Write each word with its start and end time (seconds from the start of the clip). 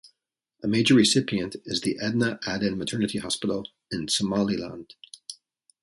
A 0.63 0.67
major 0.67 0.95
recipient 0.95 1.57
is 1.63 1.81
the 1.81 1.95
Edna 2.01 2.39
Adan 2.47 2.75
Maternity 2.75 3.19
Hospital 3.19 3.67
in 3.91 4.07
Somaliland. 4.07 4.95